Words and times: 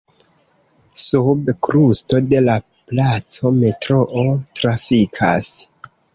Sub 1.01 1.51
krusto 1.67 2.21
de 2.31 2.39
la 2.47 2.57
placo 2.71 3.53
metroo 3.59 4.27
trafikas. 4.63 5.53